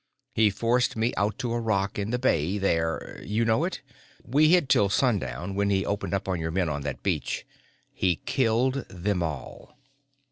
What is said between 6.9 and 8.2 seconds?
beach. He